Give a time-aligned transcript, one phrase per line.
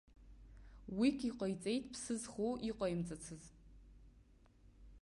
[0.97, 3.43] Уик иҟаиҵеит ԥсы зхоу иҟаимҵацыз!